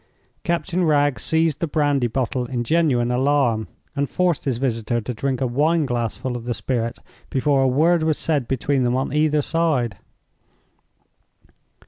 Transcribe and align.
Captain 0.43 0.83
Wragge 0.83 1.19
seized 1.19 1.59
the 1.59 1.67
brandy 1.67 2.07
bottle 2.07 2.47
in 2.47 2.63
genuine 2.63 3.11
alarm, 3.11 3.67
and 3.95 4.09
forced 4.09 4.45
his 4.45 4.57
visitor 4.57 4.99
to 4.99 5.13
drink 5.13 5.41
a 5.41 5.45
wine 5.45 5.85
glassful 5.85 6.35
of 6.35 6.45
the 6.45 6.55
spirit 6.55 6.97
before 7.29 7.61
a 7.61 7.67
word 7.67 8.01
was 8.01 8.17
said 8.17 8.47
between 8.47 8.81
them 8.81 8.95
on 8.95 9.13
either 9.13 9.43
side. 9.43 9.99